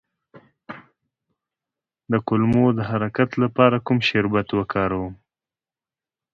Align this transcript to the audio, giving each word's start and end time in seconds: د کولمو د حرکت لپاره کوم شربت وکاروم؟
د 2.11 2.13
کولمو 2.27 2.65
د 2.77 2.79
حرکت 2.91 3.29
لپاره 3.43 3.77
کوم 3.85 3.97
شربت 4.07 4.47
وکاروم؟ 4.53 5.13